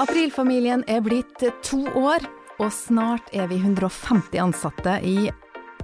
[0.00, 2.24] Aprilfamilien er blitt to år,
[2.56, 5.28] og snart er vi 150 ansatte i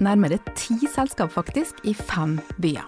[0.00, 2.86] nærmere ti selskap, faktisk, i fem byer.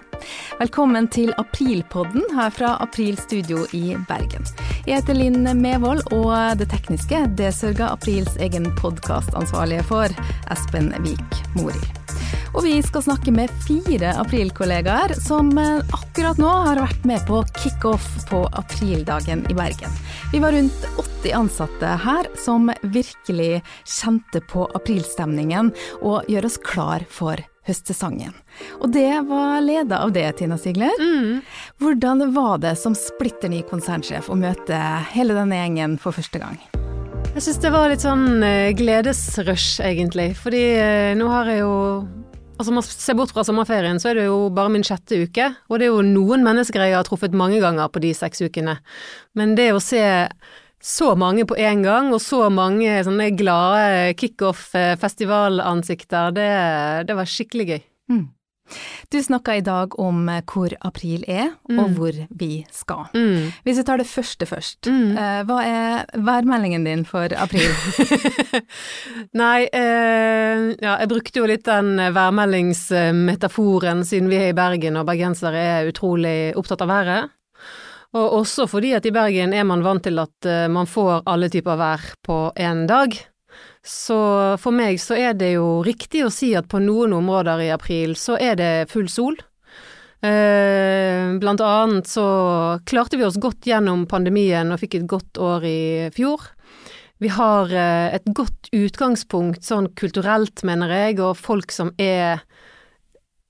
[0.56, 4.48] Velkommen til Aprilpodden her fra April Studio i Bergen.
[4.86, 6.32] Jeg heter Linn Mevold, og
[6.62, 10.12] det tekniske det sørger Aprils egen podkastansvarlige for,
[10.48, 12.08] Espen Vik Morild.
[12.56, 18.08] Og vi skal snakke med fire aprilkollegaer som akkurat nå har vært med på kickoff
[18.32, 19.92] på aprildagen i Bergen.
[20.32, 20.88] Vi var rundt
[21.22, 25.70] 80 ansatte her som virkelig kjente på aprilstemningen
[26.02, 28.34] og gjør oss klar for høstsesongen.
[28.82, 30.92] Og det var leda av det, Tina Sigler.
[31.00, 31.40] Mm.
[31.80, 34.76] Hvordan var det som splitter ny konsernsjef å møte
[35.14, 36.60] hele denne gjengen for første gang?
[37.32, 40.34] Jeg syns det var litt sånn eh, gledesrush, egentlig.
[40.36, 41.74] Fordi eh, nå har jeg jo
[42.58, 45.46] Altså, man ser bort fra sommerferien, så er det jo bare min sjette uke.
[45.70, 48.74] Og det er jo noen mennesker jeg har truffet mange ganger på de seks ukene.
[49.38, 50.02] Men det å se
[50.82, 56.50] så mange på én gang, og så mange sånne glade kickoff-festivalansikter, det,
[57.08, 57.80] det var skikkelig gøy.
[58.14, 58.26] Mm.
[59.12, 61.94] Du snakka i dag om hvor april er, og Mm.
[61.96, 63.06] hvor vi skal.
[63.14, 63.52] Mm.
[63.64, 65.16] Hvis vi tar det første først, Mm.
[65.16, 67.70] eh, hva er værmeldingen din for april?
[69.34, 74.96] Nei, eh, ja, jeg brukte jo litt den eh, værmeldingsmetaforen siden vi er i Bergen
[75.00, 77.30] og bergensere er utrolig opptatt av været.
[78.16, 81.48] Og også fordi at i Bergen er man vant til at eh, man får alle
[81.52, 83.12] typer vær på én dag.
[83.88, 84.18] Så
[84.60, 88.12] for meg så er det jo riktig å si at på noen områder i april
[88.20, 89.38] så er det full sol.
[90.20, 92.26] Eh, blant annet så
[92.90, 95.80] klarte vi oss godt gjennom pandemien og fikk et godt år i
[96.12, 96.50] fjor.
[97.22, 102.44] Vi har eh, et godt utgangspunkt sånn kulturelt, mener jeg, og folk som er,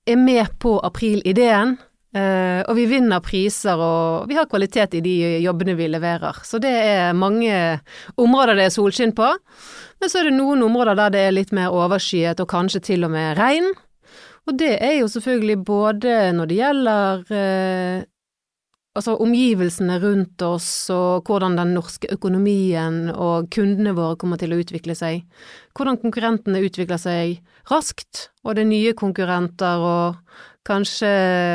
[0.07, 1.81] er med på aprilideen.
[2.19, 6.41] Eh, og vi vinner priser, og vi har kvalitet i de jobbene vi leverer.
[6.47, 7.53] Så det er mange
[8.19, 9.29] områder det er solskinn på.
[9.99, 13.07] Men så er det noen områder der det er litt mer overskyet, og kanskje til
[13.07, 13.73] og med regn.
[14.49, 18.07] Og det er jo selvfølgelig både når det gjelder uh,
[18.97, 24.61] altså omgivelsene rundt oss, og hvordan den norske økonomien og kundene våre kommer til å
[24.63, 25.27] utvikle seg.
[25.77, 27.39] Hvordan konkurrentene utvikler seg
[27.71, 31.11] raskt, og det er nye konkurrenter, og kanskje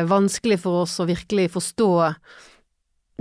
[0.10, 1.92] vanskelig for oss å virkelig forstå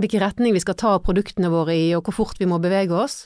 [0.01, 3.23] hvilken retning vi skal ta produktene våre i, og hvor fort vi må bevege oss.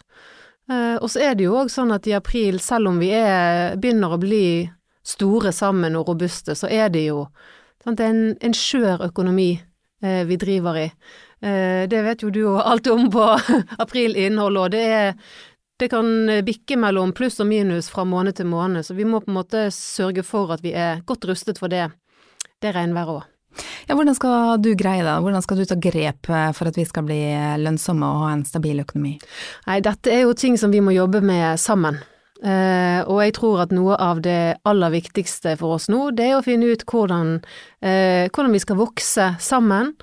[0.71, 3.77] Eh, og så er det jo òg sånn at i april, selv om vi er,
[3.79, 4.67] begynner å bli
[5.07, 7.27] store sammen og robuste, så er det jo
[7.83, 9.53] sant, en, en skjør økonomi
[10.03, 10.87] eh, vi driver i.
[11.39, 13.29] Eh, det vet jo du og alt om på
[13.83, 15.13] aprilinnholdet, og det er
[15.77, 16.07] det kan
[16.41, 19.67] bikke mellom pluss og minus fra måned til måned, så vi må på en måte
[19.69, 21.91] sørge for at vi er godt rustet for det,
[22.63, 23.25] det regnværet òg.
[23.87, 25.15] Ja, hvordan skal du greie det?
[25.23, 27.21] Hvordan skal du ta grep eh, for at vi skal bli
[27.63, 29.15] lønnsomme og ha en stabil økonomi?
[29.69, 31.97] Nei, dette er jo ting som vi må jobbe med sammen.
[32.37, 36.35] Uh, og jeg tror at noe av det aller viktigste for oss nå, det er
[36.37, 37.39] å finne ut hvordan,
[37.81, 39.95] uh, hvordan vi skal vokse sammen,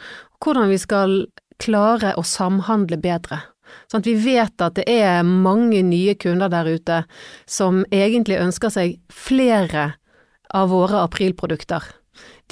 [0.43, 1.15] hvordan vi skal
[1.63, 3.39] klare å samhandle bedre.
[3.87, 7.05] Sånn at vi vet at det er mange nye kunder der ute
[7.47, 9.93] som egentlig ønsker seg flere
[10.55, 11.87] av våre aprilprodukter.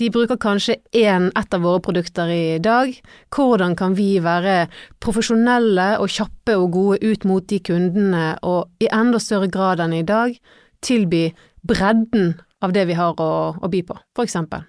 [0.01, 2.95] De bruker kanskje én, ett av våre produkter i dag.
[3.31, 4.67] Hvordan kan vi være
[5.05, 9.93] profesjonelle og kjappe og gode ut mot de kundene, og i enda større grad enn
[9.93, 10.39] i dag
[10.83, 11.27] tilby
[11.63, 13.31] bredden av det vi har å,
[13.61, 14.65] å by på, for eksempel.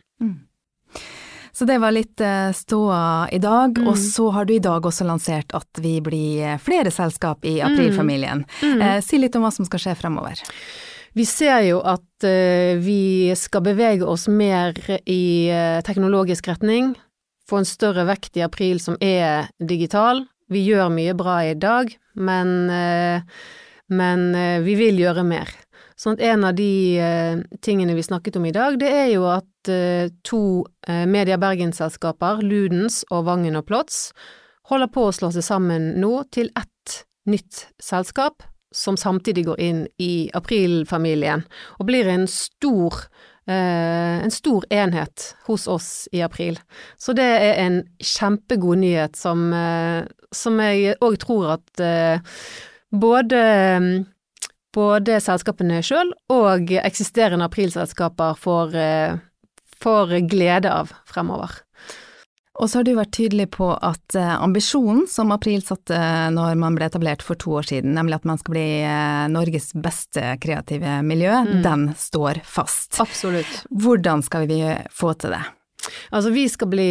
[1.53, 3.87] Så det var litt eh, ståa i dag, Mm.
[3.87, 8.41] og så har du i dag også lansert at vi blir flere selskap i aprilfamilien.
[8.63, 8.81] Mm.
[8.81, 10.41] Eh, si litt om hva som skal skje fremover.
[11.13, 14.73] Vi ser jo at eh, vi skal bevege oss mer
[15.05, 16.95] i eh, teknologisk retning,
[17.49, 20.23] få en større vekt i april som er digital.
[20.49, 23.21] Vi gjør mye bra i dag, men, eh,
[23.93, 24.25] men
[24.65, 25.51] vi vil gjøre mer.
[25.99, 26.97] Sånn at en av de
[27.61, 29.69] tingene vi snakket om i dag, det er jo at
[30.25, 30.39] to
[31.07, 34.07] Media Bergen-selskaper, Ludens og Vangen og Plots,
[34.71, 38.41] holder på å slå seg sammen nå til ett nytt selskap
[38.73, 41.45] som samtidig går inn i aprilfamilien
[41.77, 43.05] og blir en stor
[43.47, 46.59] eh, en stor enhet hos oss i april.
[46.97, 52.39] Så det er en kjempegod nyhet som, eh, som jeg òg tror at eh,
[52.91, 53.43] både
[54.73, 58.71] både selskapene sjøl og eksisterende aprilselskaper får,
[59.77, 61.59] får glede av fremover.
[62.61, 65.97] Og så har du vært tydelig på at eh, ambisjonen som April satte
[66.35, 69.71] når man ble etablert for to år siden, nemlig at man skal bli eh, Norges
[69.73, 71.61] beste kreative miljø, Mm.
[71.65, 72.99] den står fast.
[73.01, 73.63] Absolutt.
[73.73, 74.59] Hvordan skal vi
[74.93, 75.41] få til det?
[76.13, 76.89] Altså, vi skal bli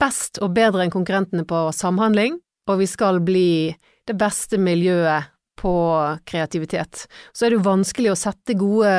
[0.00, 2.38] best og bedre enn konkurrentene på samhandling,
[2.70, 3.74] og vi skal bli
[4.06, 5.26] det beste miljøet
[5.58, 5.74] på
[6.26, 7.04] kreativitet.
[7.34, 8.94] Så er det jo vanskelig å sette gode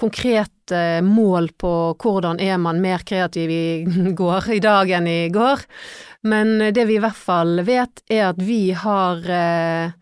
[0.00, 0.54] konkrete
[1.04, 3.64] mål på hvordan er man mer kreativ i
[4.20, 5.64] går i dag enn i går,
[6.30, 9.96] men det vi i hvert fall vet er at vi har eh,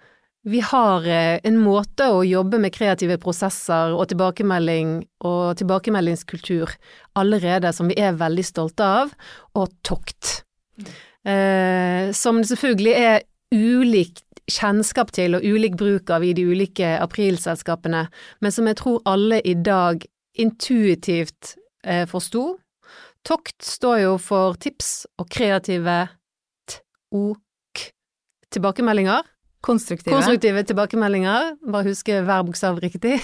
[0.48, 6.72] vi har eh, en måte å jobbe med kreative prosesser og tilbakemelding og tilbakemeldingskultur
[7.18, 9.12] allerede som vi er veldig stolte av,
[9.58, 10.38] og tokt.
[11.26, 16.94] Eh, som det selvfølgelig er ulik kjennskap til og ulik bruk av i de ulike
[16.96, 18.06] aprilselskapene,
[18.40, 20.06] men som jeg tror alle i dag
[20.38, 22.56] intuitivt eh, forsto.
[23.26, 25.98] Tokt står jo for tips og kreative
[26.70, 27.88] t-o-k
[28.54, 29.26] tilbakemeldinger.
[29.60, 30.14] Konstruktive.
[30.14, 33.16] Konstruktive tilbakemeldinger, bare huske hver bokstav riktig.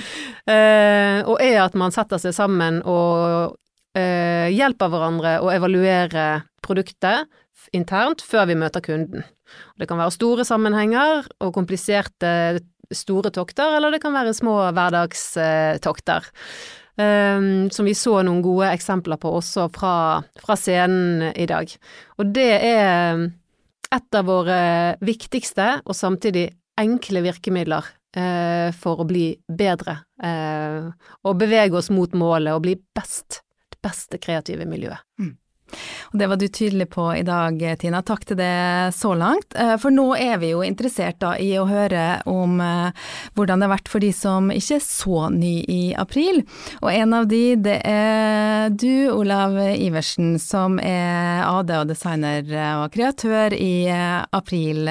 [0.54, 3.58] eh, og er at man setter seg sammen og
[3.98, 7.28] eh, hjelper hverandre å evaluere produktet
[7.76, 9.26] internt før vi møter kunden.
[9.78, 12.30] Det kan være store sammenhenger og kompliserte
[12.92, 16.30] store tokter, eller det kan være små hverdagstokter.
[16.94, 19.94] Um, som vi så noen gode eksempler på også fra,
[20.38, 21.72] fra scenen i dag.
[22.22, 23.24] Og det er
[23.94, 24.58] et av våre
[25.02, 26.48] viktigste og samtidig
[26.78, 30.90] enkle virkemidler uh, for å bli bedre uh,
[31.26, 33.42] og bevege oss mot målet og bli best.
[33.74, 35.02] Det beste kreative miljøet.
[35.18, 35.34] Mm.
[36.12, 38.02] Og det var du tydelig på i dag, Tina.
[38.06, 39.54] Takk til det så langt.
[39.58, 43.68] Eh, for nå er vi jo interessert da i å høre om eh, hvordan det
[43.68, 46.42] har vært for de som ikke er så ny i april.
[46.82, 52.44] Og en av de, det er du, Olav Iversen, som er AD og designer
[52.84, 54.88] og kreatør i eh, April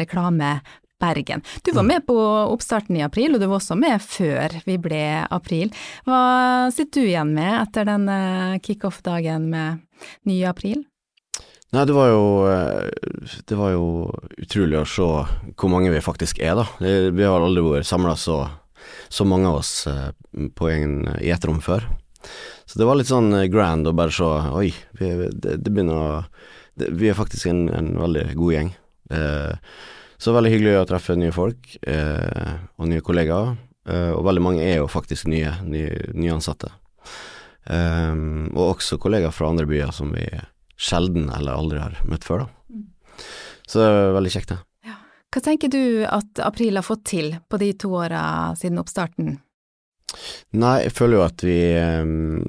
[0.00, 0.58] reklame
[1.00, 1.42] Bergen.
[1.66, 2.16] Du var med på
[2.48, 5.72] oppstarten i april, og du var også med før vi ble april.
[6.06, 8.06] Hva sitter du igjen med etter den
[8.64, 9.82] kickoff-dagen med
[10.28, 10.84] nye april?
[11.74, 12.90] Nei, det var jo eh,
[13.48, 13.86] Det var jo
[14.38, 15.08] utrolig å se
[15.58, 16.66] hvor mange vi faktisk er, da.
[16.78, 18.44] Vi har aldri vært samla så,
[19.08, 20.10] så, mange av oss eh,
[20.70, 21.88] en, i ett rom før.
[22.64, 24.70] Så det var litt sånn eh, grand å bare se Oi,
[25.00, 26.22] vi, det, det, begynner å
[26.78, 28.72] det, Vi er faktisk en, en veldig god gjeng.
[29.10, 29.52] Eh,
[30.18, 33.56] så veldig hyggelig å treffe nye folk eh, og nye kollegaer.
[33.84, 36.70] Eh, og veldig mange er jo faktisk nye, nye, nyansatte.
[37.64, 40.26] Um, og også kollegaer fra andre byer som vi
[40.76, 42.74] sjelden eller aldri har møtt før, da.
[42.74, 42.86] Mm.
[43.64, 44.60] Så det er veldig kjekt, det.
[44.90, 44.98] Ja.
[45.32, 48.24] Hva tenker du at April har fått til på de to åra
[48.58, 49.36] siden oppstarten?
[50.54, 52.42] Nei, jeg føler jo at vi um,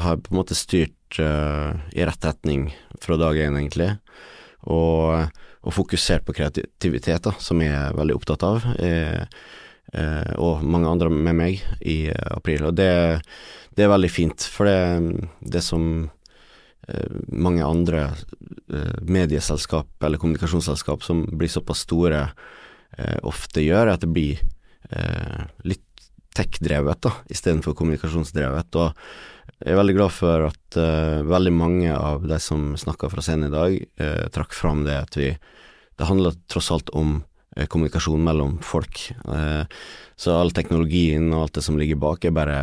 [0.00, 2.70] har på en måte styrt uh, i rett retning
[3.02, 3.92] fra dag én, egentlig.
[4.70, 5.28] Og,
[5.60, 8.64] og, fokusert på kreativitet, da, som jeg er veldig opptatt av.
[8.80, 9.26] Jeg,
[9.96, 12.70] uh, og mange andre med meg i april.
[12.70, 12.92] Og det
[13.80, 21.04] det er veldig fint, for det, det som eh, mange andre eh, medieselskap eller kommunikasjonsselskap
[21.06, 22.26] som blir såpass store,
[22.98, 24.48] eh, ofte gjør, at det blir
[25.62, 25.86] litt
[26.34, 28.74] tech-drevet da, istedenfor kommunikasjonsdrevet.
[28.80, 33.22] Og jeg er veldig glad for at uh, veldig mange av de som snakka fra
[33.22, 35.28] scenen i dag, uh, trakk fram det at vi
[36.00, 37.20] Det handler tross alt om
[37.68, 39.00] kommunikasjon mellom folk.
[40.20, 42.56] Så all teknologien og alt det som ligger bak, er bare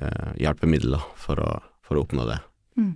[0.00, 1.48] eh, hjelpemidler for å,
[1.84, 2.38] for å oppnå det.
[2.80, 2.94] Mm.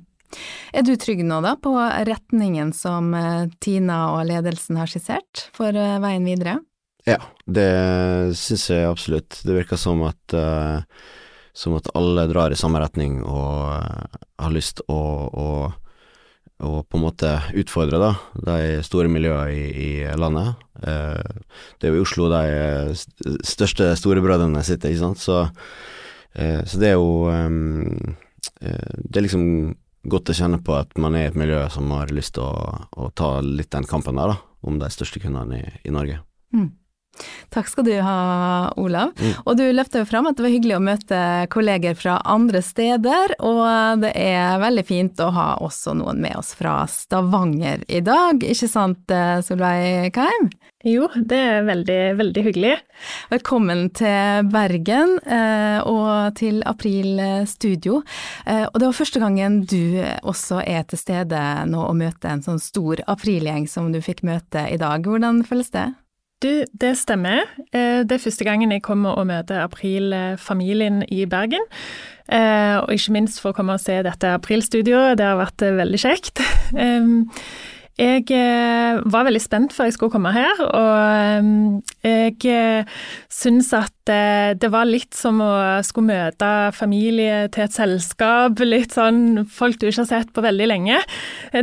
[0.72, 1.75] Er du trygg nå da på
[2.08, 6.56] retningen som eh, Tina og ledelsen har skissert for eh, veien videre?
[7.04, 7.68] Ja, det
[8.40, 9.42] syns jeg absolutt.
[9.44, 10.32] Det virker som at,
[11.54, 13.68] som at alle drar i samme retning og
[14.42, 14.97] har lyst å,
[15.30, 15.47] å
[16.64, 18.12] og på en måte utfordre da,
[18.46, 20.62] de store miljøene i, i landet.
[20.80, 21.40] Eh,
[21.76, 22.94] det er jo i Oslo de
[23.44, 25.42] største storebrødrene sitter, ikke sant, så,
[26.32, 28.14] eh, så det er jo eh,
[28.56, 29.44] Det er liksom
[30.08, 32.86] godt å kjenne på at man er i et miljø som har lyst til å,
[32.96, 36.22] å ta litt den kampen der, da, om de største kundene i, i Norge.
[36.56, 36.70] Mm.
[37.54, 38.16] Takk skal du ha,
[38.76, 39.14] Olav.
[39.16, 39.32] Mm.
[39.44, 41.20] Og du løfter jo fram at det var hyggelig å møte
[41.52, 46.54] kolleger fra andre steder, og det er veldig fint å ha også noen med oss
[46.58, 50.50] fra Stavanger i dag, ikke sant eh, Solveig Keim?
[50.87, 52.75] Jo, det er veldig, veldig hyggelig.
[53.32, 57.18] Velkommen til Bergen eh, og til April
[57.50, 58.02] Studio.
[58.46, 61.42] Eh, og det var første gangen du også er til stede
[61.73, 65.02] nå og møter en sånn stor aprilgjeng som du fikk møte i dag.
[65.02, 65.88] Hvordan føles det?
[66.43, 67.47] Du, det stemmer.
[67.73, 71.64] Eh, det er første gangen jeg kommer og møter April-familien i Bergen.
[72.28, 75.16] Eh, og ikke minst for å komme og se dette April-studioet.
[75.16, 76.45] Det har vært eh, veldig kjekt.
[77.97, 82.97] Jeg eh, var veldig spent før jeg skulle komme her, og eh, jeg eh,
[83.33, 85.49] syns at det var litt som å
[85.83, 90.69] skulle møte familie til et selskap, litt sånn folk du ikke har sett på veldig
[90.71, 91.00] lenge.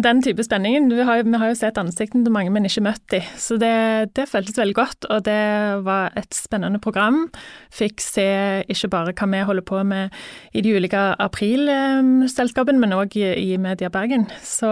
[0.04, 0.90] Den type spenningen.
[1.08, 3.30] Har, vi har jo sett ansiktene til mange, men ikke møtt dem.
[3.40, 3.72] Så det,
[4.20, 5.40] det, føltes veldig godt, og det
[5.88, 7.30] var et spennende program.
[7.72, 8.28] Fikk se
[8.68, 10.12] ikke bare hva vi holder på med
[10.52, 14.28] i de ulike aprilselskapene, men òg i, Media Bergen.
[14.44, 14.68] Så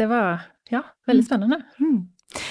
[0.00, 0.46] det var
[1.08, 1.62] veldig spennende.
[1.80, 2.00] Mm.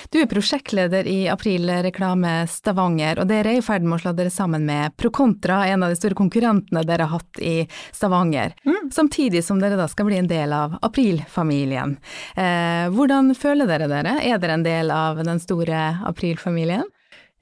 [0.10, 4.14] Du er prosjektleder i April Reklame Stavanger, og dere er i ferd med å slå
[4.18, 7.56] dere sammen med Procontra, en av de store konkurrentene dere har hatt i
[7.96, 8.54] Stavanger.
[8.68, 8.92] Mm.
[8.94, 11.98] Samtidig som dere da skal bli en del av April-familien.
[12.36, 14.20] Eh, hvordan føler dere dere?
[14.22, 16.86] Er dere en del av den store April-familien?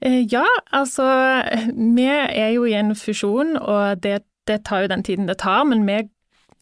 [0.00, 1.04] Eh, ja, altså
[1.74, 5.66] vi er jo i en fusjon, og det, det tar jo den tiden det tar.
[5.68, 6.00] Men vi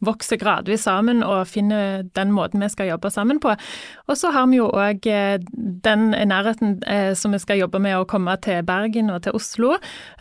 [0.04, 3.54] vokser gradvis sammen og finner den måten vi skal jobbe sammen på.
[4.06, 5.38] Og så har vi jo òg eh,
[5.84, 9.74] den nærheten eh, som vi skal jobbe med å komme til Bergen og til Oslo.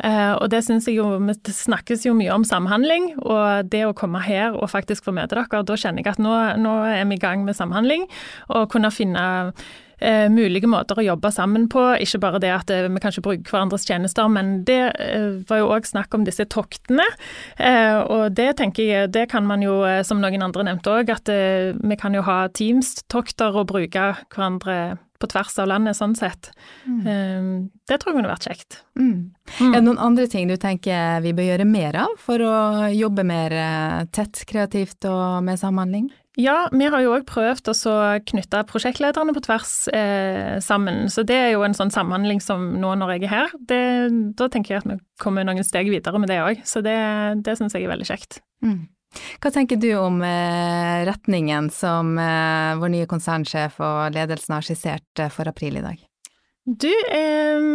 [0.03, 3.95] Eh, og det syns jeg jo Det snakkes jo mye om samhandling, og det å
[3.97, 7.17] komme her og faktisk få møte dere, da kjenner jeg at nå, nå er vi
[7.17, 8.07] i gang med samhandling,
[8.53, 9.25] og kunne finne
[9.99, 11.83] eh, mulige måter å jobbe sammen på.
[12.03, 15.71] Ikke bare det at eh, vi kanskje bruker hverandres tjenester, men det eh, var jo
[15.75, 17.05] òg snakk om disse toktene.
[17.57, 21.11] Eh, og det tenker jeg, det kan man jo, eh, som noen andre nevnte òg,
[21.13, 26.51] at vi kan jo ha Teams-tokter og bruke hverandre på tvers av landet, sånn sett.
[26.85, 27.71] Mm.
[27.89, 28.77] Det tror jeg kunne vært kjekt.
[28.99, 29.31] Mm.
[29.57, 29.71] Mm.
[29.71, 32.53] Er det noen andre ting du tenker vi bør gjøre mer av for å
[32.93, 33.55] jobbe mer
[34.13, 36.11] tett, kreativt og med samhandling?
[36.37, 37.95] Ja, vi har jo òg prøvd å
[38.29, 41.07] knytte prosjektlederne på tvers eh, sammen.
[41.09, 43.79] Så det er jo en sånn samhandling som nå når jeg er her, det,
[44.37, 46.61] da tenker jeg at vi kommer noen steg videre med det òg.
[46.61, 46.97] Så det,
[47.41, 48.37] det syns jeg er veldig kjekt.
[48.61, 48.85] Mm.
[49.41, 55.23] Hva tenker du om eh, retningen som eh, vår nye konsernsjef og ledelsen har skissert
[55.23, 56.03] eh, for april i dag?
[56.67, 57.67] Du, eh,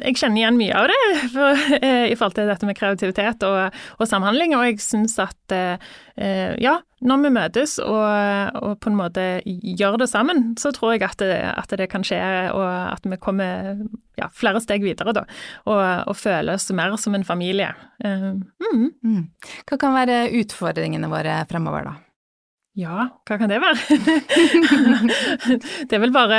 [0.00, 1.00] jeg kjenner igjen mye av det
[1.34, 5.52] for, eh, i forhold til dette med kreativitet og, og samhandling, og jeg syns at
[5.52, 10.94] eh, ja, når vi møtes og, og, på en måte gjør det sammen, så tror
[10.94, 12.22] jeg at det, at det kan skje,
[12.56, 13.82] og at vi kommer
[14.16, 15.26] ja, flere steg videre, da,
[15.66, 17.68] og, og føler oss mer som en familie.
[18.00, 18.88] Eh, mm.
[19.04, 19.26] Mm.
[19.68, 21.98] Hva kan være utfordringene våre fremover, da?
[22.72, 23.76] Ja, hva kan det være?
[25.90, 26.38] det, er vel bare,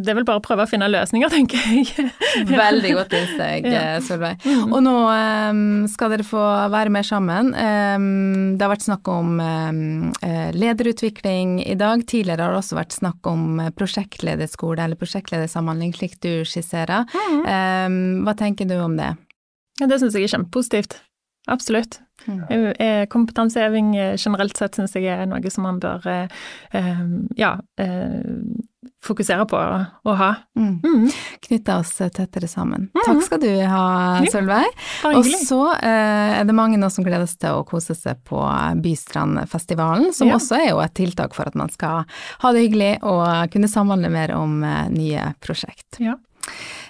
[0.00, 2.06] det er vel bare å prøve å finne løsninger, tenker jeg.
[2.48, 3.68] Veldig godt innsteg.
[3.68, 4.40] Eh, Solveig.
[4.48, 4.72] Mm.
[4.72, 5.60] Og nå um,
[5.92, 6.40] skal dere få
[6.72, 7.52] være med sammen.
[7.52, 9.36] Um, det har vært snakk om
[10.56, 12.06] lederutvikling i dag.
[12.08, 17.04] Tidligere har det også vært snakk om prosjektlederskole eller prosjektledersamhandling, slik du skisserer.
[17.20, 18.24] Mm.
[18.24, 19.12] hva tenker du om det?
[19.80, 21.02] Ja, det syns jeg er kjempepositivt.
[21.50, 22.00] Absolutt.
[22.26, 24.16] Mm.
[24.20, 27.00] Generelt sett syns jeg er noe som man bør eh,
[27.38, 27.54] ja,
[29.04, 30.30] fokusere på å ha.
[30.58, 30.80] Mm.
[30.84, 31.06] Mm.
[31.46, 32.88] Knytte oss tettere sammen.
[32.92, 33.02] Mm.
[33.06, 33.84] Takk skal du ha,
[34.32, 34.68] Sølveig.
[35.04, 38.40] Ja, og så er det mange nå som gleder seg til å kose seg på
[38.84, 40.38] Bystrandfestivalen, som ja.
[40.40, 42.04] også er jo et tiltak for at man skal
[42.44, 44.60] ha det hyggelig og kunne samhandle mer om
[44.92, 46.00] nye prosjekt.
[46.02, 46.18] Ja.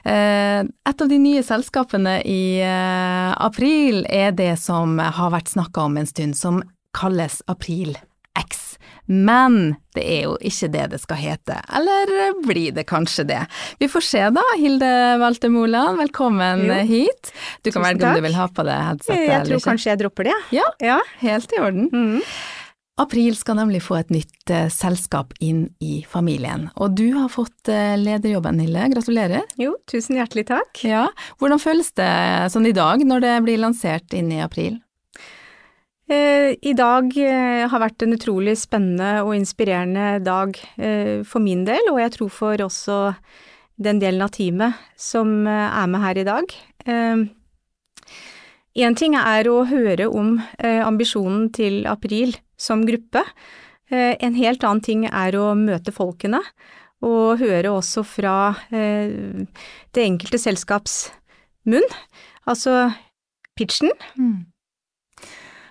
[0.05, 5.89] Eh, et av de nye selskapene i eh, april er det som har vært snakka
[5.91, 6.63] om en stund, som
[6.97, 7.97] kalles April
[8.39, 8.79] X.
[9.11, 13.41] Men det er jo ikke det det skal hete, eller blir det kanskje det?
[13.83, 16.79] Vi får se da, Hilde Walter Moland, velkommen jo.
[16.87, 17.33] hit.
[17.67, 19.35] Du kan velge om du vil ha på deg headsetet eller ikke.
[19.35, 20.39] Jeg tror kanskje jeg dropper det.
[20.55, 21.01] Ja, ja.
[21.25, 21.91] helt i orden.
[21.91, 22.23] Mm.
[23.01, 27.71] April skal nemlig få et nytt uh, selskap inn i familien, og du har fått
[27.73, 28.89] uh, lederjobben, Nille.
[28.93, 29.47] Gratulerer.
[29.61, 30.83] Jo, tusen hjertelig takk.
[30.85, 31.07] Ja,
[31.41, 32.11] Hvordan føles det
[32.53, 34.77] sånn i dag, når det blir lansert inn i april?
[36.11, 37.15] Uh, I dag
[37.71, 40.59] har vært en utrolig spennende og inspirerende dag
[41.25, 43.01] for min del, og jeg tror for også
[43.81, 46.53] den delen av teamet som er med her i dag.
[48.81, 53.25] Én ting er å høre om ambisjonen til April som gruppe.
[53.91, 56.43] Eh, en helt annen ting er å møte folkene,
[57.01, 58.37] og høre også fra
[58.69, 59.47] eh,
[59.97, 61.07] det enkelte selskaps
[61.69, 61.87] munn,
[62.49, 62.91] altså
[63.59, 63.93] pitchen.
[64.19, 64.51] Mm.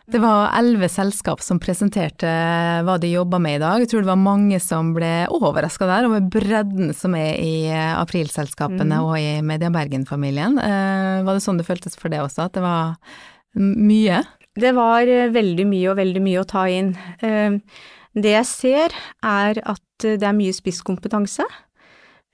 [0.10, 2.30] Det var elleve selskap som presenterte
[2.86, 3.84] hva de jobba med i dag.
[3.84, 8.98] Jeg tror det var mange som ble overraska der over bredden som er i aprilselskapene
[8.98, 9.06] mm.
[9.06, 10.58] og i Media Bergen-familien.
[10.58, 12.98] Eh, var det sånn det føltes for det også, at det var
[13.60, 14.24] mye?
[14.60, 16.92] Det var eh, veldig mye og veldig mye å ta inn.
[17.24, 17.58] Eh,
[18.20, 21.46] det jeg ser er at det er mye spisskompetanse,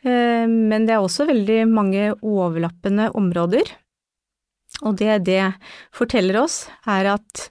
[0.05, 3.73] eh, men det er også veldig mange overlappende områder.
[4.83, 5.41] Og det det
[5.95, 7.49] forteller oss, er at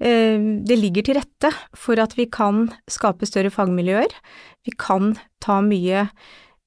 [0.00, 4.14] det ligger til rette for at vi kan skape større fagmiljøer.
[4.64, 5.10] Vi kan
[5.44, 6.06] ta mye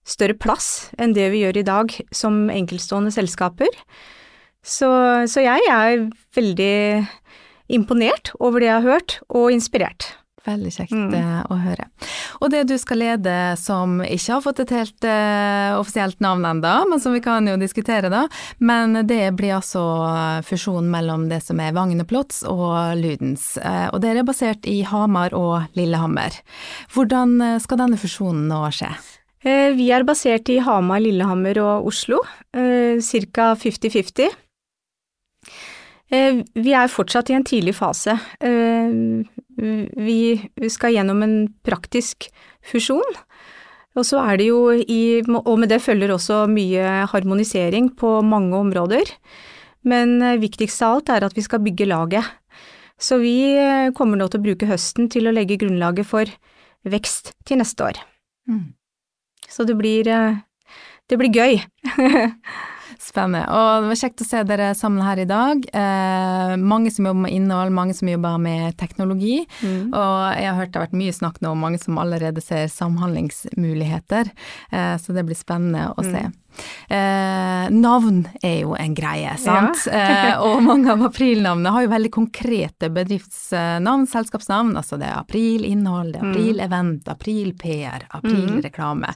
[0.06, 3.74] større plass enn det vi gjør i dag som enkeltstående selskaper.
[4.64, 4.90] Så,
[5.28, 6.76] så jeg er veldig
[7.74, 10.14] imponert over det jeg har hørt, og inspirert.
[10.44, 11.14] Veldig kjekt mm.
[11.16, 11.86] Eh, å høre.
[12.44, 16.74] Og det du skal lede som ikke har fått et helt uh, offisielt navn ennå,
[16.92, 18.26] men som vi kan jo diskutere da,
[18.60, 19.84] men det blir altså
[20.44, 23.54] fusjonen mellom det som er Vagneplots og Ludens.
[23.56, 26.36] Uh, og dere er basert i Hamar og Lillehammer.
[26.92, 28.92] Hvordan skal denne fusjonen nå skje?
[29.44, 32.22] Vi er basert i Hamar, Lillehammer og Oslo,
[32.54, 33.48] ca.
[33.60, 34.32] 50-50.
[36.14, 38.14] Vi er fortsatt i en tidlig fase.
[39.58, 40.20] Vi
[40.70, 42.28] skal gjennom en praktisk
[42.70, 43.18] fusjon.
[43.94, 48.58] Og så er det jo i, og med det følger også mye harmonisering på mange
[48.58, 49.10] områder.
[49.86, 52.26] Men viktigst av alt er at vi skal bygge laget.
[52.98, 53.36] Så vi
[53.98, 56.30] kommer nå til å bruke høsten til å legge grunnlaget for
[56.90, 58.00] vekst til neste år.
[58.50, 58.74] Mm.
[59.50, 60.08] Så det blir,
[61.10, 61.60] det blir gøy.
[63.14, 63.44] Spennende.
[63.54, 65.66] Og det var kjekt å se dere samla her i dag.
[65.70, 69.44] Eh, mange som jobber med innhold, mange som jobber med teknologi.
[69.62, 69.92] Mm.
[69.94, 72.72] Og jeg har hørt det har vært mye snakk nå om mange som allerede ser
[72.74, 74.34] samhandlingsmuligheter.
[74.74, 76.26] Eh, så det blir spennende å se.
[76.26, 76.40] Mm.
[76.88, 79.86] Eh, navn er jo en greie, sant.
[79.88, 80.34] Ja.
[80.34, 84.74] eh, og mange av aprilnavnene har jo veldig konkrete bedriftsnavn, selskapsnavn.
[84.80, 86.64] Altså det er april innhold, det er april mm.
[86.68, 89.08] event, april PR, april mm.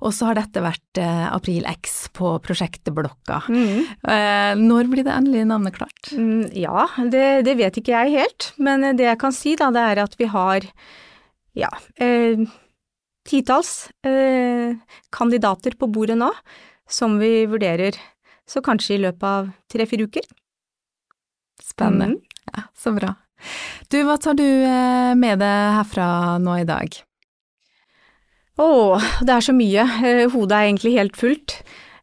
[0.00, 3.42] Og så har dette vært eh, april X på prosjektet Blokka.
[3.48, 3.86] Mm.
[4.02, 6.12] Eh, når blir det endelig navnet klart?
[6.56, 8.52] Ja, det, det, vet ikke jeg helt.
[8.60, 10.68] Men det jeg kan si da, det er at vi har
[11.56, 12.44] ja, eh,
[13.26, 14.76] titalls eh,
[15.14, 16.30] kandidater på bordet nå
[16.88, 17.96] som vi vurderer,
[18.46, 20.26] så kanskje i løpet av tre–fire uker.
[21.62, 22.14] Spennende.
[22.14, 22.42] Mm.
[22.54, 23.14] Ja, så bra.
[23.90, 26.08] Du, hva tar du eh, med deg herfra
[26.42, 26.94] nå i dag?
[28.56, 28.68] Å,
[29.26, 29.84] det er så mye.
[30.00, 31.58] Eh, hodet er egentlig helt fullt.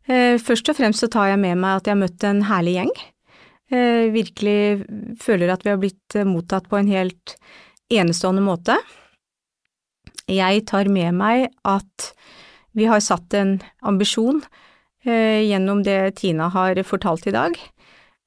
[0.05, 2.77] Eh, først og fremst så tar jeg med meg at jeg har møtt en herlig
[2.79, 2.95] gjeng.
[3.73, 4.83] Virkelig
[5.17, 7.31] føler at vi har blitt mottatt på en helt
[7.89, 8.75] enestående måte.
[10.31, 12.13] Jeg tar med meg at
[12.73, 14.41] vi har satt en ambisjon
[15.03, 17.57] Eh, gjennom det Tina har fortalt i dag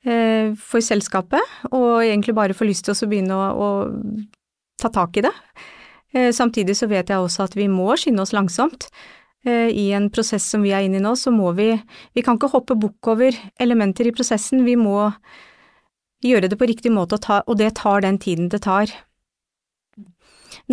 [0.05, 1.41] eh, for selskapet,
[1.73, 3.69] og egentlig bare får lyst til å begynne å, å
[4.83, 5.33] ta tak i det.
[6.13, 8.91] Eh, samtidig så vet jeg også at vi må skynde oss langsomt.
[9.47, 11.69] I en prosess som vi er inne i nå, så må vi
[12.19, 15.13] Vi kan ikke hoppe bukk over elementer i prosessen, vi må
[16.27, 18.91] gjøre det på riktig måte, og, ta, og det tar den tiden det tar.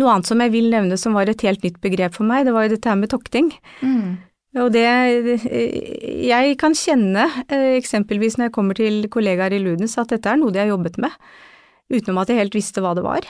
[0.00, 2.54] Noe annet som jeg vil nevne som var et helt nytt begrep for meg, det
[2.56, 3.52] var jo dette her med tokting.
[3.80, 4.16] Mm.
[4.62, 10.14] Og det Jeg kan kjenne, eh, eksempelvis når jeg kommer til kollegaer i Ludens, at
[10.14, 11.10] dette er noe de har jobbet med,
[11.90, 13.26] utenom at jeg helt visste hva det var.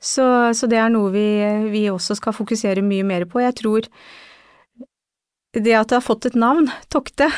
[0.00, 1.28] Så, så det er noe vi,
[1.72, 3.40] vi, også skal fokusere mye mer på.
[3.40, 3.88] Jeg tror
[5.54, 7.30] det at det har fått et navn, Tokte,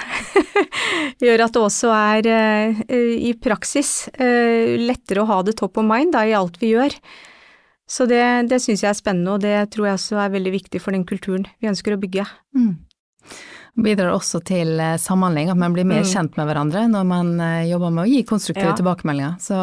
[1.23, 2.83] gjør at det også er eh,
[3.29, 6.97] i praksis eh, lettere å ha det top of mind da, i alt vi gjør.
[7.87, 10.83] Så det, det syns jeg er spennende, og det tror jeg også er veldig viktig
[10.83, 12.27] for den kulturen vi ønsker å bygge.
[12.57, 12.75] Mm.
[13.77, 16.09] Bidrar også til eh, samhandling, at man blir mer mm.
[16.09, 18.77] kjent med hverandre når man eh, jobber med å gi konstruktive ja.
[18.79, 19.35] tilbakemeldinger.
[19.43, 19.59] Så,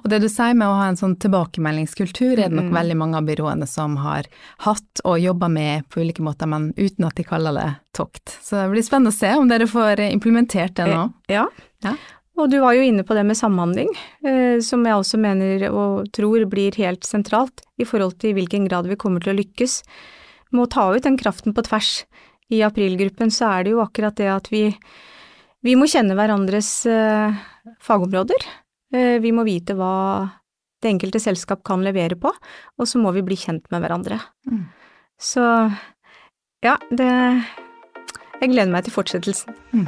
[0.00, 2.78] og det du sier med å ha en sånn tilbakemeldingskultur, er det nok mm.
[2.80, 4.26] veldig mange av byråene som har
[4.66, 8.34] hatt og jobba med på ulike måter, men uten at de kaller det tokt.
[8.42, 11.06] Så det blir spennende å se om dere får implementert det nå.
[11.30, 11.46] Ja.
[11.86, 11.94] ja.
[12.40, 13.90] Og du var jo inne på det med samhandling,
[14.24, 18.64] eh, som jeg også mener og tror blir helt sentralt i forhold til i hvilken
[18.70, 19.82] grad vi kommer til å lykkes
[20.52, 22.02] med å ta ut den kraften på tvers
[22.52, 24.66] i aprilgruppen, så er det jo akkurat det at vi,
[25.64, 27.32] vi må kjenne hverandres uh,
[27.80, 28.44] fagområder.
[28.92, 29.94] Uh, vi må vite hva
[30.82, 34.18] det enkelte selskap kan levere på, og så må vi bli kjent med hverandre.
[34.50, 34.66] Mm.
[35.22, 35.44] Så
[36.62, 37.10] ja, det
[38.42, 39.54] Jeg gleder meg til fortsettelsen.
[39.70, 39.86] Mm.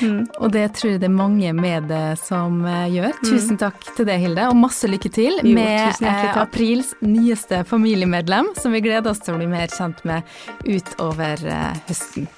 [0.00, 0.24] Mm.
[0.38, 3.12] Og det tror jeg det er mange med det som eh, gjør.
[3.14, 3.28] Mm.
[3.28, 8.52] Tusen takk til deg, Hilde, og masse lykke til jo, med eh, aprils nyeste familiemedlem,
[8.58, 10.26] som vi gleder oss til å bli mer kjent med
[10.66, 12.28] utover eh, høsten.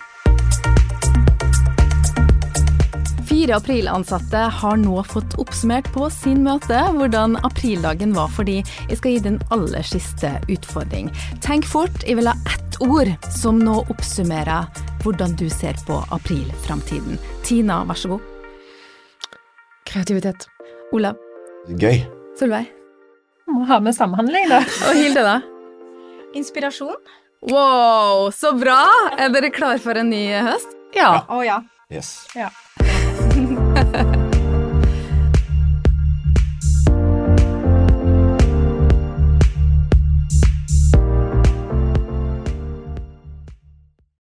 [3.30, 8.58] Fire April-ansatte har nå fått oppsummert på sin møte hvordan aprildagen var for de.
[8.90, 11.12] Jeg skal gi den aller siste utfordring.
[11.44, 14.66] Tenk fort, jeg vil ha ett ord som nå oppsummerer
[15.02, 17.18] hvordan du ser på aprilframtiden.
[17.46, 18.20] Tina, vær så god.
[19.88, 20.46] Kreativitet.
[20.92, 21.16] Olav.
[21.80, 22.02] Gøy.
[22.38, 22.66] Solveig.
[23.50, 24.60] Må ha med samhandling, da.
[24.88, 25.40] Og Hilde, da?
[26.38, 26.98] Inspirasjon.
[27.50, 28.82] Wow, så bra!
[29.18, 30.76] Er dere klar for en ny høst?
[30.94, 31.24] Ja.
[31.32, 31.60] Å ja.
[31.90, 32.12] Yes.
[32.36, 32.50] Ja.